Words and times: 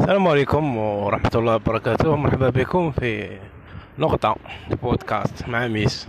السلام 0.00 0.28
عليكم 0.28 0.76
ورحمة 0.76 1.30
الله 1.34 1.54
وبركاته. 1.54 2.16
مرحبا 2.16 2.50
بكم 2.50 2.90
في 2.90 3.38
نقطة 3.98 4.36
بودكاست 4.82 5.48
مع 5.48 5.66
ميس. 5.66 6.08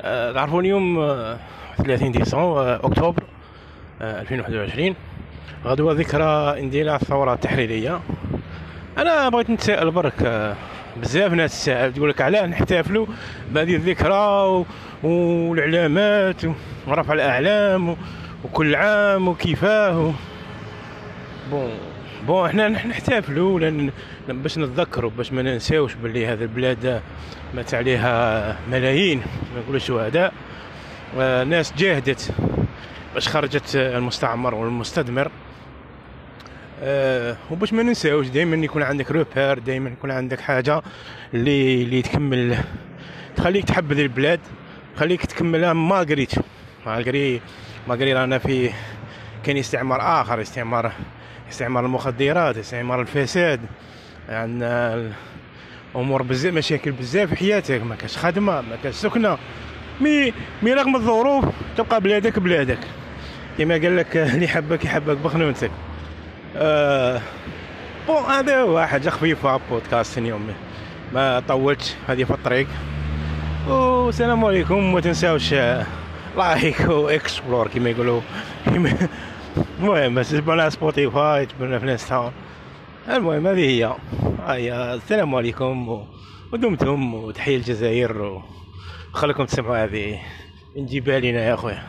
أه 0.00 0.32
تعرفون 0.32 0.64
اليوم 0.64 0.98
أه 0.98 1.38
30 1.78 2.12
ديسمبر 2.12 2.60
أه 2.60 2.86
أكتوبر 2.86 3.22
أه 4.02 4.20
2021 4.20 4.94
غدوة 5.64 5.92
ذكرى 5.92 6.60
اندلاع 6.60 6.96
الثورة 6.96 7.34
التحريرية. 7.34 8.00
أنا 8.98 9.28
بغيت 9.28 9.50
نتساءل 9.50 9.90
برك 9.90 10.54
بزاف 11.00 11.32
ناس 11.32 11.52
تساءل 11.52 11.92
تقول 11.92 12.10
لك 12.10 12.20
علاه 12.20 12.46
نحتفلوا 12.46 13.06
بهذه 13.50 13.76
الذكرى 13.76 14.46
و... 14.46 14.66
والإعلامات 15.04 16.42
ورفع 16.86 17.12
الأعلام 17.12 17.88
و... 17.88 17.96
وكل 18.44 18.74
عام 18.74 19.28
وكيفاه 19.28 20.00
و... 20.00 20.12
bon 21.50 21.70
bon 22.26 22.46
إحنا 22.46 22.68
نحتفلوا 22.68 23.60
لأن 23.60 23.90
باش 24.28 24.58
نتذكروا 24.58 25.10
باش 25.10 25.32
ما 25.32 25.42
ننساوش 25.42 25.94
باللي 25.94 26.26
هذه 26.26 26.42
البلاد 26.42 27.00
مات 27.54 27.74
عليها 27.74 28.56
ملايين 28.70 29.18
ما 29.18 29.60
نقولوا 29.60 29.78
شهداء 29.78 30.32
ناس 31.44 31.72
جاهدت 31.78 32.30
باش 33.14 33.28
خرجت 33.28 33.76
المستعمر 33.76 34.54
والمستدمر 34.54 35.30
أه 36.82 37.36
وباش 37.50 37.72
ما 37.72 37.82
ننساوش 37.82 38.26
دائما 38.28 38.56
يكون 38.56 38.82
عندك 38.82 39.10
repère 39.10 39.58
دائما 39.58 39.90
يكون 39.90 40.10
عندك 40.10 40.40
حاجة 40.40 40.82
اللي 41.34 41.82
اللي 41.82 42.02
تكمل 42.02 42.58
تخليك 43.36 43.64
تحب 43.64 43.92
ذي 43.92 44.02
البلاد 44.02 44.40
تخليك 44.96 45.26
تكملها 45.26 45.72
malgré 45.72 46.32
malgré 46.86 47.40
malgré 47.88 48.12
رانا 48.12 48.38
في 48.38 48.70
كاين 49.44 49.56
استعمار 49.56 50.20
آخر 50.20 50.40
استعمار 50.40 50.92
استعمار 51.50 51.84
المخدرات 51.86 52.56
استعمار 52.56 53.00
الفساد 53.00 53.60
عندنا 54.28 55.12
امور 55.96 56.22
بزاف 56.22 56.54
مشاكل 56.54 56.92
بزاف 56.92 57.28
في 57.28 57.36
حياتك. 57.36 57.82
ما 57.82 57.94
كاش 57.94 58.16
خدمة 58.18 58.60
ما 58.60 58.76
كاش 58.82 58.94
سكنة. 58.94 59.38
مي 60.00 60.32
مي 60.62 60.72
رغم 60.72 60.96
الظروف 60.96 61.44
تبقى 61.76 62.00
بلادك 62.00 62.38
بلادك. 62.38 62.78
كما 63.58 63.74
قال 63.74 63.96
لك 63.96 64.16
اللي 64.16 64.48
حبك 64.48 64.84
يحبك 64.84 65.16
بخنونتك. 65.16 65.70
آه 66.58 67.20
bon 68.06 68.24
هذا 68.24 68.60
هو 68.62 68.86
حاجة 68.86 69.10
خفيفه 69.10 69.60
بودكاست 69.70 70.18
اليوم. 70.18 70.46
ما 71.12 71.40
طولتش 71.40 71.94
هذه 72.08 72.24
في 72.24 72.30
الطريق. 72.30 72.66
والسلام 73.68 74.44
عليكم 74.44 74.92
ما 74.92 75.00
تنساوش 75.00 75.54
like 76.36 76.80
و 76.88 76.98
explore 76.98 77.68
كما 77.68 77.90
يقولوا. 77.90 78.20
المهم 79.80 80.14
بس 80.14 80.30
تبعنا 80.30 80.70
Spotify 80.70 81.46
تبعنا 81.46 81.78
في 81.78 81.84
ال 81.84 81.92
Insta 81.92 82.32
المهم 83.08 83.46
هذه 83.46 83.60
هي. 83.60 83.94
هيا 84.46 84.94
السلام 84.94 85.34
عليكم 85.34 86.04
ودمتم 86.52 87.14
وتحية 87.14 87.56
الجزائر 87.56 88.42
وخليكم 89.12 89.44
تسمعوا 89.44 89.84
هذه. 89.84 90.18
من 90.76 90.86
جبالنا 90.86 91.44
يا 91.44 91.54
اخويا 91.54 91.82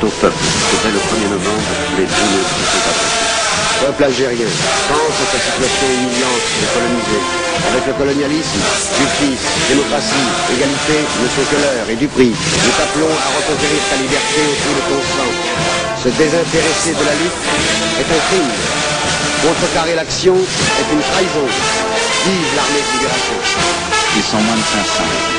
C'est 0.00 0.06
au 0.06 0.16
peuple 0.16 0.44
dès 0.80 0.92
le 0.96 0.96
1er 0.96 1.28
novembre, 1.28 1.70
les 2.00 2.08
deux 2.08 2.40
se 2.40 2.64
sont 2.72 2.84
adressés. 2.88 3.28
Peuple 3.84 4.04
algérien, 4.08 4.48
pense 4.88 5.16
à 5.20 5.26
ta 5.28 5.38
situation 5.44 5.86
humiliante 5.92 6.46
de 6.56 6.66
colonisé. 6.72 7.18
Avec 7.68 7.84
le 7.84 7.94
colonialisme, 8.00 8.60
justice, 8.96 9.44
démocratie, 9.68 10.28
égalité 10.56 11.04
ne 11.04 11.28
sont 11.28 11.44
que 11.52 11.58
l'heure 11.60 11.88
et 11.92 12.00
du 12.00 12.08
prix. 12.08 12.32
Nous 12.32 12.74
t'appelons 12.80 13.12
à 13.12 13.28
reconquérir 13.44 13.80
ta 13.92 13.96
liberté 14.00 14.40
au 14.40 14.56
prix 14.56 14.76
de 14.80 14.84
ton 14.88 15.00
sang. 15.04 15.32
Se 16.00 16.08
désintéresser 16.16 16.96
de 16.96 17.04
la 17.04 17.16
lutte 17.20 17.40
est 18.00 18.08
un 18.08 18.22
crime. 18.32 18.52
Contrecarrer 19.44 19.96
l'action 20.00 20.32
est 20.32 20.88
une 20.96 21.04
trahison. 21.12 21.44
Vive 22.24 22.50
l'armée 22.56 22.80
de 22.80 22.90
libération. 22.96 23.36
Ils 24.16 24.24
sont 24.24 24.40
moins 24.48 24.56
de 24.56 24.64
500. 24.64 25.29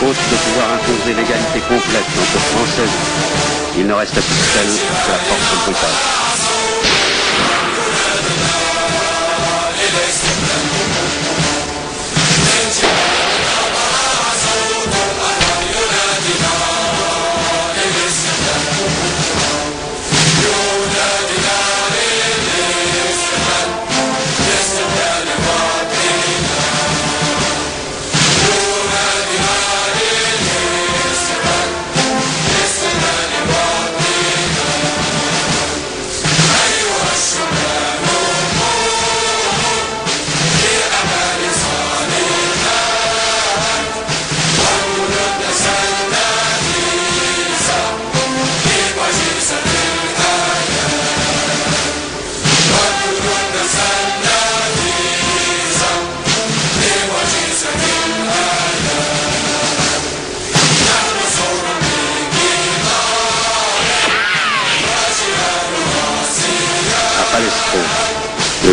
faute 0.00 0.16
de 0.16 0.36
pouvoir 0.36 0.72
imposer 0.72 1.12
l'égalité 1.12 1.60
complète 1.68 2.08
entre 2.22 2.40
Français, 2.56 2.88
il 3.76 3.86
ne 3.86 3.92
reste 3.92 4.14
plus 4.14 4.44
celle 4.54 4.66
de 4.66 5.12
la 5.12 5.18
force 5.18 5.64
brutale. 5.66 6.29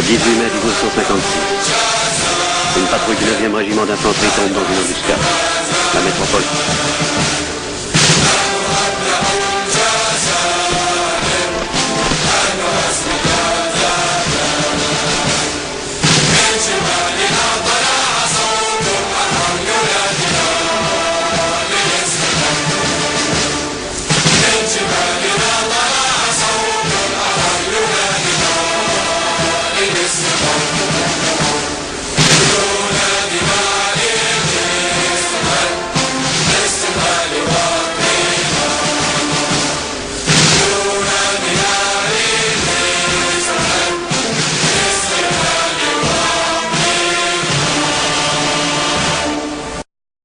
18 0.08 0.38
mai 0.40 0.46
1956. 0.46 1.20
Une 2.78 2.86
patrouille 2.86 3.18
du 3.18 3.26
9e 3.26 3.54
régiment 3.56 3.86
d'infanterie 3.86 4.30
tombe 4.38 4.54
dans 4.54 4.64
une 4.64 4.80
embuscade. 4.86 5.20
La 5.94 6.00
métropole. 6.00 7.37